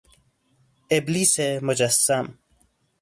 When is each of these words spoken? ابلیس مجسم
ابلیس 0.91 1.39
مجسم 1.39 2.37